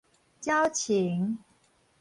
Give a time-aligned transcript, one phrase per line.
[0.41, 1.37] 蔦松